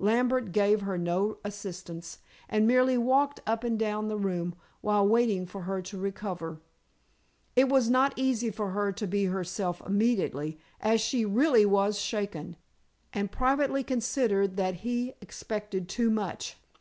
Lambert 0.00 0.50
gave 0.50 0.80
her 0.80 0.98
no 0.98 1.38
assistance, 1.44 2.18
and 2.48 2.66
merely 2.66 2.98
walked 2.98 3.38
up 3.46 3.62
and 3.62 3.78
down 3.78 4.08
the 4.08 4.16
room 4.16 4.56
while 4.80 5.06
waiting 5.06 5.46
for 5.46 5.60
her 5.60 5.80
to 5.82 5.96
recover. 5.96 6.60
It 7.54 7.68
was 7.68 7.88
not 7.88 8.12
easy 8.16 8.50
for 8.50 8.70
her 8.70 8.90
to 8.90 9.06
be 9.06 9.26
herself 9.26 9.80
immediately, 9.86 10.58
as 10.80 11.00
she 11.00 11.24
really 11.24 11.64
was 11.64 12.00
shaken, 12.00 12.56
and 13.12 13.30
privately 13.30 13.84
considered 13.84 14.56
that 14.56 14.78
he 14.82 15.14
expected 15.20 15.88
too 15.88 16.10
much. 16.10 16.56